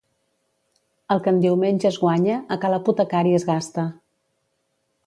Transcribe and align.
El 1.15 1.21
que 1.27 1.33
en 1.35 1.37
diumenge 1.43 1.87
es 1.91 2.01
guanya, 2.07 2.41
a 2.57 2.59
ca 2.65 2.73
l'apotecari 2.75 3.39
es 3.43 3.47
gasta. 3.53 3.87